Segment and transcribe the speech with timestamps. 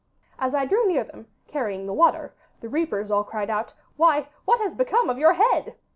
[0.39, 4.59] As I drew near them, carrying the water, the reapers all cried out, "Why, what
[4.59, 5.75] has become of your head?"